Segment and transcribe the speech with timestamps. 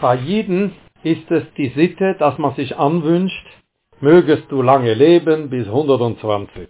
[0.00, 3.46] Bei jedem ist es die Sitte, dass man sich anwünscht,
[4.00, 6.68] mögest du lange leben bis 120.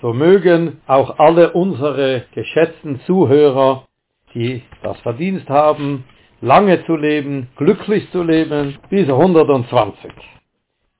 [0.00, 3.86] So mögen auch alle unsere geschätzten Zuhörer,
[4.34, 6.04] die das Verdienst haben,
[6.40, 10.12] lange zu leben, glücklich zu leben, bis 120.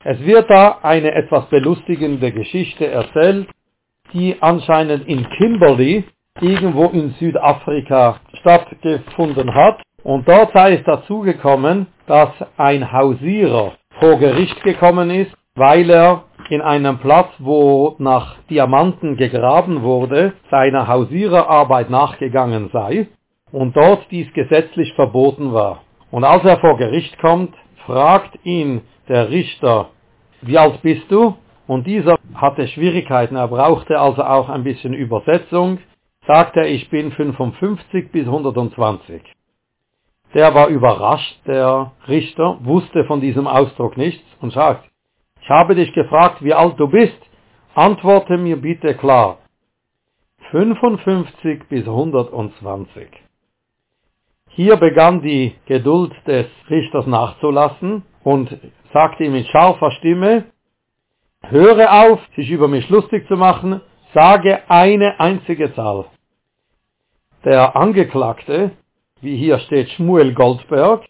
[0.04, 3.48] Es wird da eine etwas belustigende Geschichte erzählt,
[4.12, 6.04] die anscheinend in Kimberley,
[6.40, 9.82] irgendwo in Südafrika, stattgefunden hat.
[10.02, 16.24] Und dort sei es dazu gekommen, dass ein Hausierer vor Gericht gekommen ist, weil er
[16.48, 23.08] in einem Platz, wo nach Diamanten gegraben wurde, seiner Hausiererarbeit nachgegangen sei
[23.52, 25.82] und dort dies gesetzlich verboten war.
[26.10, 27.54] Und als er vor Gericht kommt,
[27.86, 29.90] fragt ihn der Richter,
[30.42, 31.34] wie alt bist du?
[31.66, 35.78] Und dieser hatte Schwierigkeiten, er brauchte also auch ein bisschen Übersetzung,
[36.26, 39.22] sagt er, ich bin 55 bis 120.
[40.34, 44.88] Der war überrascht, der Richter, wusste von diesem Ausdruck nichts und sagt,
[45.42, 47.18] ich habe dich gefragt, wie alt du bist,
[47.74, 49.38] antworte mir bitte klar.
[50.50, 53.08] 55 bis 120.
[54.50, 58.56] Hier begann die Geduld des Richters nachzulassen und
[58.92, 60.46] sagte ihm mit scharfer Stimme,
[61.42, 63.80] höre auf, sich über mich lustig zu machen,
[64.12, 66.06] sage eine einzige Zahl.
[67.44, 68.72] Der Angeklagte,
[69.20, 71.04] wie hier steht Schmuel Goldberg,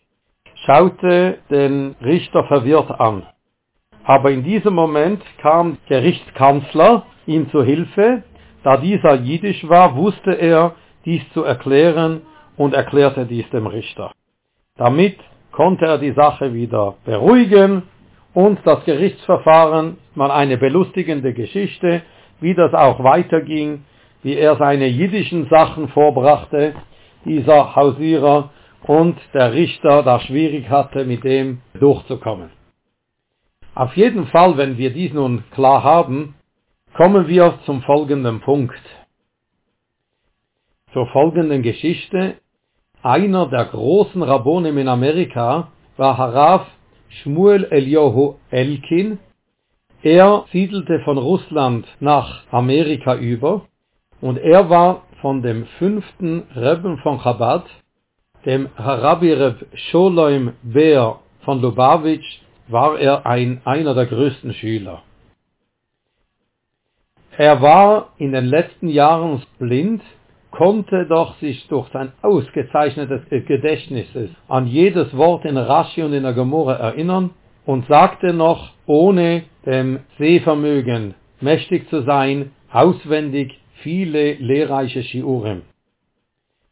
[0.66, 3.26] schaute den Richter verwirrt an.
[4.04, 8.22] Aber in diesem Moment kam Gerichtskanzler ihm zu Hilfe.
[8.62, 12.22] Da dieser jiddisch war, wusste er, dies zu erklären
[12.56, 14.12] und erklärte dies dem Richter.
[14.76, 15.16] Damit
[15.52, 17.84] konnte er die Sache wieder beruhigen
[18.34, 22.02] und das Gerichtsverfahren, mal eine belustigende Geschichte,
[22.40, 23.84] wie das auch weiterging,
[24.22, 26.74] wie er seine jiddischen Sachen vorbrachte,
[27.24, 28.50] dieser Hausierer,
[28.82, 32.50] und der Richter da schwierig hatte, mit dem durchzukommen.
[33.74, 36.34] Auf jeden Fall, wenn wir dies nun klar haben,
[36.96, 38.80] kommen wir zum folgenden Punkt.
[40.92, 42.38] Zur folgenden Geschichte
[43.02, 46.66] einer der großen Rabbonim in Amerika war Harav
[47.08, 49.18] Shmuel Eliyahu Elkin.
[50.02, 53.66] Er siedelte von Russland nach Amerika über
[54.20, 57.64] und er war von dem fünften Rebben von Chabad,
[58.46, 65.02] dem Harabi Reb Sholoim Beer von Lubavitch, war er ein, einer der größten Schüler.
[67.36, 70.02] Er war in den letzten Jahren blind
[70.50, 74.08] konnte doch sich durch sein ausgezeichnetes Gedächtnis
[74.48, 77.30] an jedes Wort in Rashi und in der Gemorre erinnern
[77.66, 85.62] und sagte noch, ohne dem Sehvermögen mächtig zu sein, auswendig viele lehrreiche Shiurim.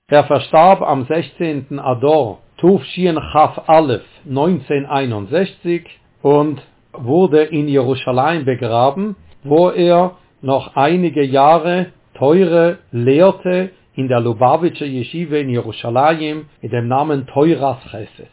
[0.08, 1.78] Er verstarb am 16.
[1.78, 5.84] Ador, Tuf Shien Chaf Aleph 1961
[6.22, 14.86] und wurde in Jerusalem begraben, wo er noch einige Jahre Teure lehrte in der Lubavitcher
[14.86, 18.30] Yeshiva in Jerusalem mit dem Namen Teuras Chesed.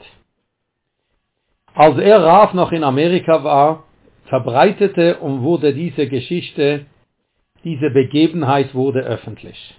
[1.73, 3.83] Als er Rav noch in Amerika war,
[4.25, 6.85] verbreitete und wurde diese Geschichte,
[7.65, 9.75] diese Begebenheit wurde öffentlich.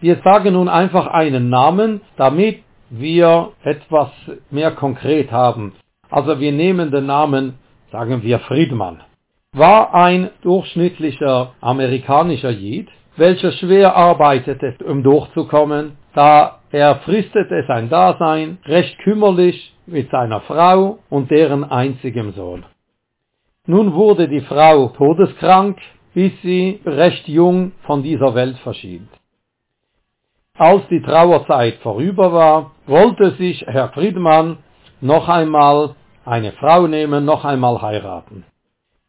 [0.00, 4.10] Wir sagen nun einfach einen Namen, damit wir etwas
[4.50, 5.74] mehr konkret haben.
[6.10, 7.54] Also wir nehmen den Namen,
[7.90, 9.00] sagen wir Friedmann.
[9.52, 18.58] War ein durchschnittlicher amerikanischer Jid, welcher schwer arbeitete, um durchzukommen, da er fristete sein Dasein
[18.64, 22.64] recht kümmerlich mit seiner Frau und deren einzigem Sohn.
[23.66, 25.78] Nun wurde die Frau todeskrank,
[26.14, 29.06] bis sie recht jung von dieser Welt verschied.
[30.56, 34.58] Als die Trauerzeit vorüber war, wollte sich Herr Friedmann
[35.00, 38.44] noch einmal eine Frau nehmen, noch einmal heiraten.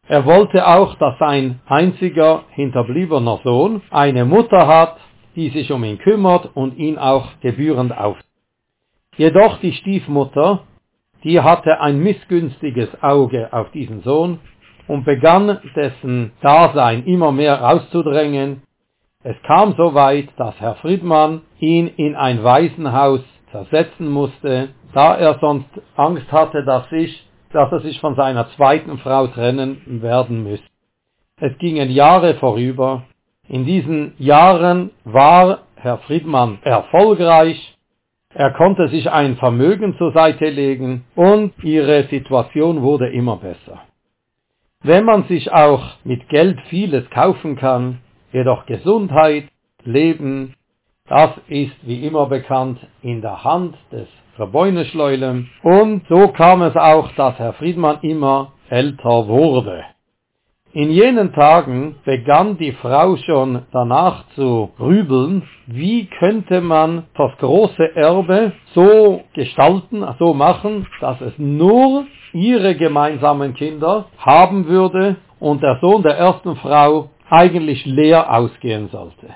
[0.06, 4.96] Er wollte auch, dass sein einziger hinterbliebener Sohn eine Mutter hat,
[5.36, 8.18] die sich um ihn kümmert und ihn auch gebührend auf.
[9.16, 10.64] Jedoch die Stiefmutter,
[11.22, 14.40] die hatte ein missgünstiges Auge auf diesen Sohn
[14.88, 18.62] und begann dessen Dasein immer mehr auszudrängen.
[19.22, 23.20] Es kam so weit, dass Herr Friedmann ihn in ein Waisenhaus
[23.50, 28.98] zersetzen musste, da er sonst Angst hatte, dass sich dass er sich von seiner zweiten
[28.98, 30.66] Frau trennen werden müsste.
[31.40, 33.04] Es gingen Jahre vorüber.
[33.48, 37.76] In diesen Jahren war Herr Friedmann erfolgreich.
[38.34, 43.82] Er konnte sich ein Vermögen zur Seite legen und ihre Situation wurde immer besser.
[44.84, 47.98] Wenn man sich auch mit Geld vieles kaufen kann,
[48.32, 49.48] jedoch Gesundheit,
[49.82, 50.54] Leben
[51.06, 55.48] Das ist wie immer bekannt in der Hand des Verbeuneschleulem.
[55.62, 59.84] Und so kam es auch, dass Herr Friedmann immer älter wurde.
[60.72, 67.96] In jenen Tagen begann die Frau schon danach zu grübeln, wie könnte man das große
[67.96, 75.78] Erbe so gestalten, so machen, dass es nur ihre gemeinsamen Kinder haben würde und der
[75.80, 79.28] Sohn der ersten Frau eigentlich leer ausgehen sollte.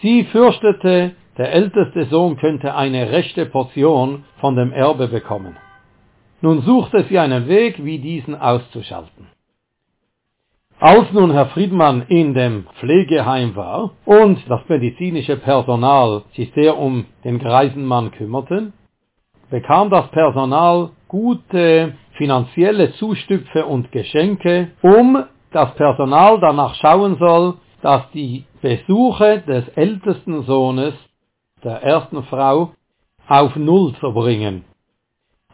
[0.00, 5.56] Sie fürchtete, der älteste Sohn könnte eine rechte Portion von dem Erbe bekommen.
[6.40, 9.28] Nun suchte sie einen Weg, wie diesen auszuschalten.
[10.80, 17.06] Als nun Herr Friedmann in dem Pflegeheim war und das medizinische Personal sich sehr um
[17.24, 18.72] den greisen Mann kümmerten,
[19.50, 28.10] bekam das Personal gute finanzielle Zustüpfe und Geschenke, um das Personal danach schauen soll, dass
[28.12, 30.94] die Besuche des ältesten Sohnes
[31.62, 32.72] der ersten Frau
[33.28, 34.64] auf Null zu bringen.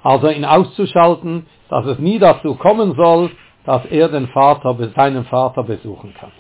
[0.03, 3.31] Also ihn auszuschalten, dass es nie dazu kommen soll,
[3.65, 6.33] dass er den Vater, seinen Vater besuchen kann.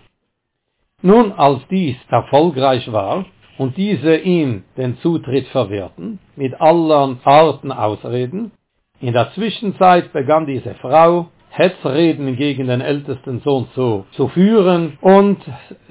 [1.02, 3.24] Nun, als dies erfolgreich war
[3.58, 8.52] und diese ihm den Zutritt verwehrten, mit allen Arten Ausreden,
[9.00, 15.38] in der Zwischenzeit begann diese Frau Hetzreden gegen den ältesten Sohn zu, zu führen und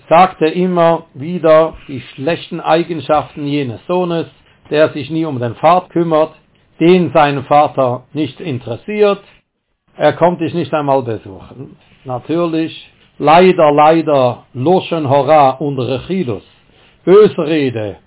[0.08, 4.28] sagte immer wieder die schlechten Eigenschaften jenes Sohnes,
[4.70, 6.34] der sich nie um den Vater kümmert,
[6.80, 9.22] den sein Vater nicht interessiert,
[9.98, 11.76] er kommt dich nicht einmal besuchen.
[12.06, 16.44] Natürlich, leider, leider, Loschen Hora und Rechilus,
[17.04, 17.98] Bösrede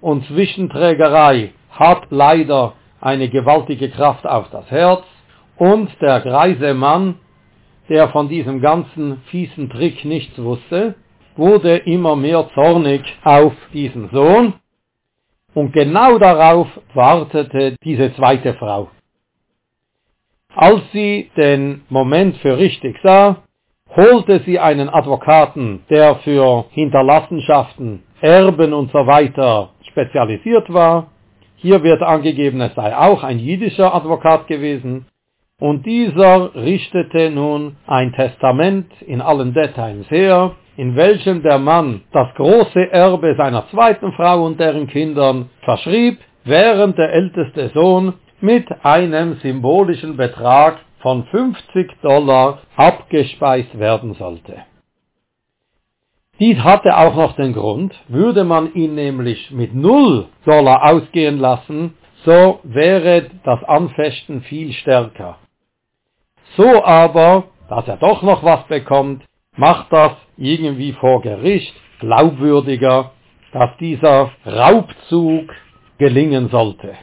[0.00, 5.04] und Zwischenträgerei hat leider eine gewaltige Kraft auf das Herz
[5.56, 7.16] und der greise Mann,
[7.88, 10.94] der von diesem ganzen fiesen Trick nichts wusste,
[11.36, 14.54] wurde immer mehr zornig auf diesen Sohn
[15.54, 18.88] und genau darauf wartete diese zweite Frau.
[20.56, 23.42] Als sie den Moment für richtig sah,
[23.94, 29.06] holte sie einen Advokaten, der für Hinterlassenschaften, Erben und so
[29.90, 31.08] spezialisiert war.
[31.64, 35.06] Hier wird angegeben, es sei auch ein jüdischer Advokat gewesen.
[35.58, 42.28] Und dieser richtete nun ein Testament in allen Details her, in welchem der Mann das
[42.34, 48.12] große Erbe seiner zweiten Frau und deren Kindern verschrieb, während der älteste Sohn
[48.42, 54.66] mit einem symbolischen Betrag von 50 Dollar abgespeist werden sollte.
[56.40, 61.94] Dies hatte auch noch den Grund, würde man ihn nämlich mit 0 Dollar ausgehen lassen,
[62.24, 65.38] so wäre das Anfechten viel stärker.
[66.56, 69.24] So aber, dass er doch noch was bekommt,
[69.56, 73.12] macht das irgendwie vor Gericht glaubwürdiger,
[73.52, 75.52] dass dieser Raubzug
[75.98, 76.94] gelingen sollte.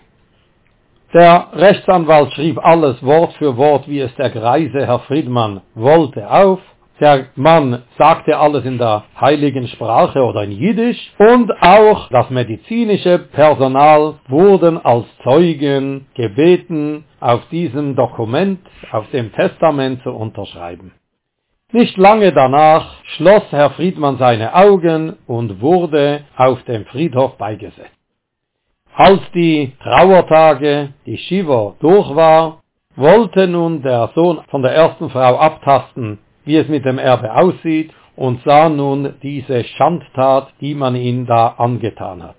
[1.13, 6.59] Der Rechtsanwalt schrieb alles Wort für Wort, wie es der greise Herr Friedmann wollte, auf.
[7.01, 13.17] Der Mann sagte alles in der heiligen Sprache oder in Jiddisch und auch das medizinische
[13.17, 18.59] Personal wurden als Zeugen gebeten, auf diesem Dokument,
[18.91, 20.91] auf dem Testament zu unterschreiben.
[21.71, 27.97] Nicht lange danach schloss Herr Friedmann seine Augen und wurde auf dem Friedhof beigesetzt.
[28.93, 32.61] Als die Trauertage, die Shiva durch war,
[32.95, 37.91] wollte nun der Sohn von der ersten Frau abtasten, wie es mit dem Erbe aussieht,
[38.15, 42.35] und sah nun diese Schandtat, die man ihm da angetan hat.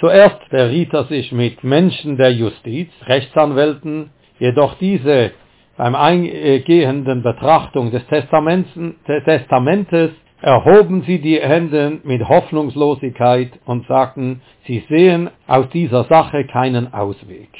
[0.00, 5.32] Zuerst beriet er sich mit Menschen der Justiz, Rechtsanwälten, jedoch diese
[5.76, 10.10] beim eingehenden Betrachtung des Testamentes
[10.42, 17.50] erhoben sie die Hände mit Hoffnungslosigkeit und sagten, sie sehen aus dieser Sache keinen Ausweg.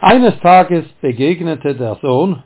[0.00, 2.42] Eines Tages begegnete der Sohn,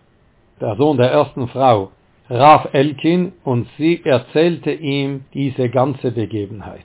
[0.60, 1.90] der Sohn der ersten Frau,
[2.28, 6.84] Raf Elkin und sie erzählte ihm diese ganze Begebenheit.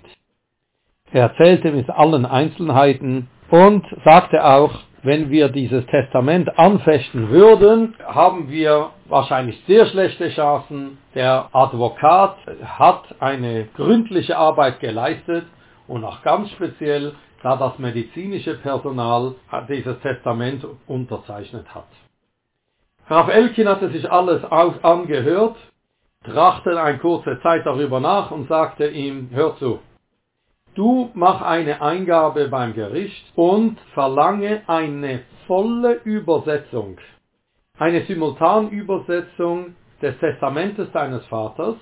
[1.12, 4.72] Er erzählte mit allen Einzelheiten und sagte auch,
[5.04, 10.98] wenn wir dieses Testament anfechten würden, haben wir wahrscheinlich sehr schlechte Chancen.
[11.14, 15.46] Der Advokat hat eine gründliche Arbeit geleistet
[15.88, 17.14] und auch ganz speziell,
[17.44, 19.36] da das medizinische Personal
[19.70, 21.86] dieses Testament unterzeichnet hat.
[23.08, 25.58] Graf Elkin hatte sich alles angehört,
[26.24, 29.80] trachtete eine kurze Zeit darüber nach und sagte ihm, hör zu,
[30.76, 36.98] Du mach eine Eingabe beim Gericht und verlange eine volle Übersetzung,
[37.78, 41.76] eine Simultanübersetzung des Testamentes deines Vaters,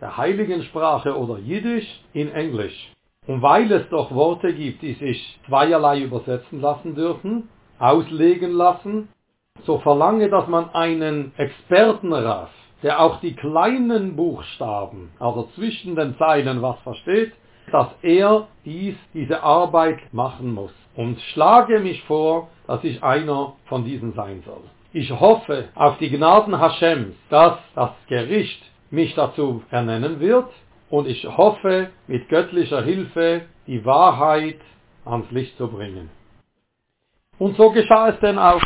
[0.00, 2.92] der heiligen Sprache oder Jiddisch in Englisch.
[3.26, 7.48] Und weil es doch Worte gibt, die sich zweierlei übersetzen lassen dürfen,
[7.78, 9.08] auslegen lassen,
[9.64, 12.50] so verlange, dass man einen Expertenraff,
[12.82, 17.32] der auch die kleinen Buchstaben, also zwischen den Zeilen was versteht,
[17.72, 20.72] dass er dies, diese Arbeit machen muss.
[20.96, 24.62] Und schlage mich vor, dass ich einer von diesen sein soll.
[24.92, 30.48] Ich hoffe auf die Gnaden Hashems, dass das Gericht mich dazu ernennen wird
[30.90, 34.60] und ich hoffe mit göttlicher Hilfe die Wahrheit
[35.04, 36.10] ans Licht zu bringen.
[37.38, 38.60] Und so geschah es denn auch.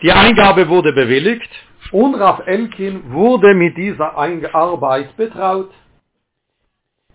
[0.00, 1.50] Die Eingabe wurde bewilligt
[1.90, 5.70] und Raf Elkin wurde mit dieser Arbeit betraut.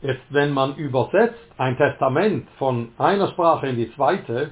[0.02, 4.52] Jetzt, wenn man übersetzt ein Testament von einer Sprache in die zweite,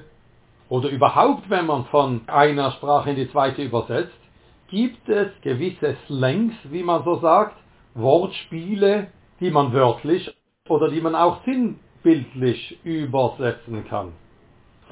[0.70, 4.16] oder überhaupt, wenn man von einer Sprache in die zweite übersetzt,
[4.68, 7.58] gibt es gewisse Slangs, wie man so sagt,
[7.94, 9.08] Wortspiele,
[9.40, 10.34] die man wörtlich
[10.70, 14.12] oder die man auch sinnbildlich übersetzen kann.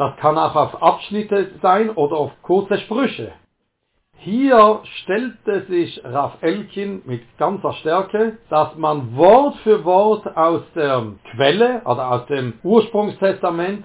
[0.00, 3.33] Das kann auch auf Abschnitte sein oder auf kurze Sprüche.
[4.16, 11.04] Hier stellte sich Raf Elkin mit ganzer Stärke, dass man Wort für Wort aus der
[11.33, 13.85] Quelle, also aus dem Ursprungstestament,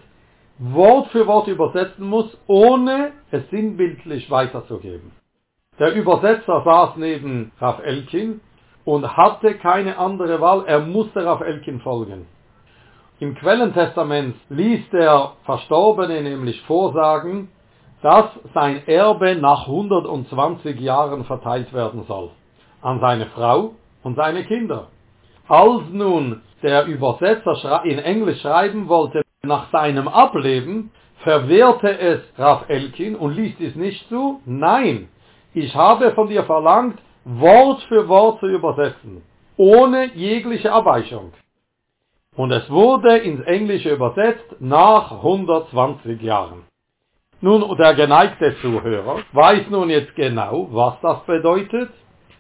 [0.57, 5.11] Wort für Wort übersetzen muss, ohne es sinnbildlich weiterzugeben.
[5.79, 8.39] Der Übersetzer saß neben Raf Elkin
[8.85, 12.25] und hatte keine andere Wahl, er musste auf Elkin folgen.
[13.25, 17.49] Im Quellentestament ließ der Verstorbene nämlich vorsagen,
[18.03, 22.29] dass sein Erbe nach 120 Jahren verteilt werden soll
[22.83, 23.71] an seine Frau
[24.03, 24.89] und seine Kinder.
[25.47, 30.91] Als nun der Übersetzer in Englisch schreiben wollte nach seinem Ableben,
[31.23, 34.39] verwehrte es Raf Elkin und ließ dies nicht zu.
[34.45, 35.07] Nein,
[35.55, 39.23] ich habe von dir verlangt, Wort für Wort zu übersetzen,
[39.57, 41.33] ohne jegliche Abweichung.
[42.35, 46.63] Und es wurde ins Englische übersetzt nach 120 Jahren.
[47.41, 51.89] Nun, der geneigte Zuhörer weiß nun jetzt genau, was das bedeutet,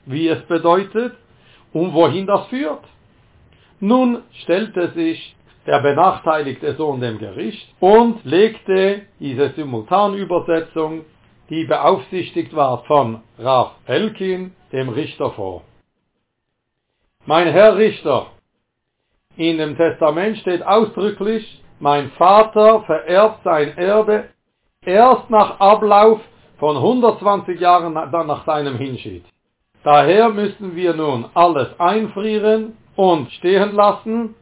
[0.05, 1.13] wie es bedeutet
[1.73, 2.83] und wohin das führt.
[3.79, 5.35] Nun stellte sich
[5.65, 11.05] der benachteiligte Sohn dem Gericht und legte diese Simultanübersetzung,
[11.49, 15.63] die beaufsichtigt war von Raf Elkin, dem Richter vor.
[17.25, 18.27] Mein Herr Richter,
[19.37, 24.25] in dem Testament steht ausdrücklich, mein Vater vererbt sein Erbe
[24.85, 26.19] erst nach Ablauf
[26.57, 29.25] von 120 Jahren nach seinem Hinschied.
[29.83, 34.35] Daher müssen wir nun alles einfrieren und stehen lassen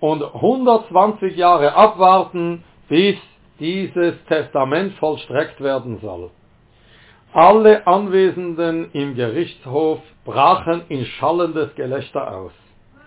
[0.00, 3.16] und 120 Jahre abwarten, bis
[3.60, 6.30] dieses Testament vollstreckt werden soll.
[7.32, 12.52] Alle Anwesenden im Gerichtshof brachen in schallendes Gelächter aus.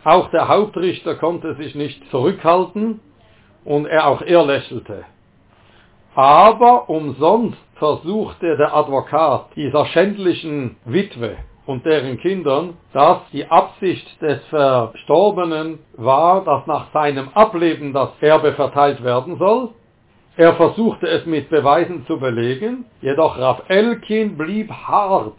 [0.04, 3.02] Auch der Hauptrichter konnte sich nicht zurückhalten
[3.66, 5.06] und er auch er lächelte.
[6.16, 14.44] Aber umsonst versuchte der Advokat dieser schändlichen Witwe und deren Kindern, dass die Absicht des
[14.48, 19.70] Verstorbenen war, dass nach seinem Ableben das Erbe verteilt werden soll,
[20.36, 25.36] er versuchte es mit Beweisen zu belegen, jedoch Raf Elkin blieb hart.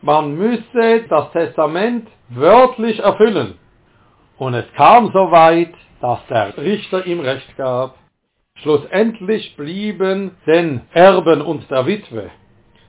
[0.00, 3.58] Man müsse das Testament wörtlich erfüllen.
[4.42, 7.94] Und es kam so weit, dass der Richter ihm Recht gab.
[8.56, 12.28] Schlussendlich blieben den Erben und der Witwe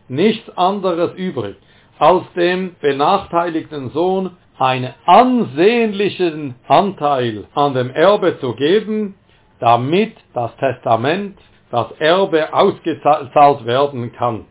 [0.07, 1.55] nichts anderes übrig,
[1.99, 9.13] als dem benachteiligten Sohn einen ansehnlichen Anteil an dem Erbe zu geben,
[9.59, 11.37] damit das Testament,
[11.69, 14.45] das Erbe ausgezahlt werden kann.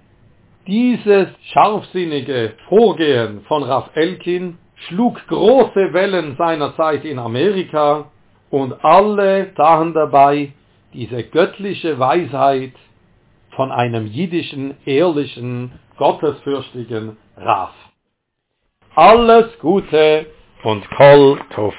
[0.69, 8.11] Dieses scharfsinnige Vorgehen von Raf Elkin schlug große Wellen seiner Zeit in Amerika
[8.51, 10.53] und alle sahen dabei
[10.93, 12.75] diese göttliche Weisheit
[13.57, 17.73] von einem jiddischen, ehrlichen, gottesfürchtigen Raf.
[18.95, 20.27] Alles Gute
[20.65, 21.75] und Kol Tov.